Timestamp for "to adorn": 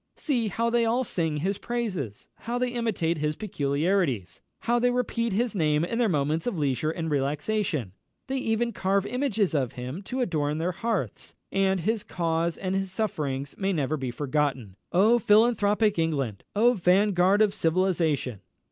10.05-10.57